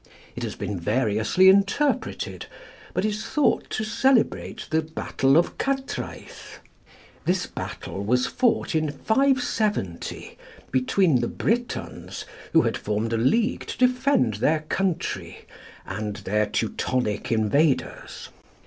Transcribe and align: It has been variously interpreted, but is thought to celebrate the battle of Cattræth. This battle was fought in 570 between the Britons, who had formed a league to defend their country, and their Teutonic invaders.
It 0.35 0.41
has 0.41 0.55
been 0.55 0.79
variously 0.79 1.47
interpreted, 1.47 2.47
but 2.91 3.05
is 3.05 3.23
thought 3.23 3.69
to 3.69 3.83
celebrate 3.83 4.65
the 4.71 4.81
battle 4.81 5.37
of 5.37 5.59
Cattræth. 5.59 6.57
This 7.25 7.45
battle 7.45 8.03
was 8.03 8.25
fought 8.25 8.73
in 8.73 8.89
570 8.89 10.39
between 10.71 11.21
the 11.21 11.27
Britons, 11.27 12.25
who 12.51 12.63
had 12.63 12.77
formed 12.77 13.13
a 13.13 13.17
league 13.17 13.67
to 13.67 13.77
defend 13.77 14.33
their 14.37 14.61
country, 14.61 15.41
and 15.85 16.15
their 16.15 16.47
Teutonic 16.47 17.31
invaders. 17.31 18.29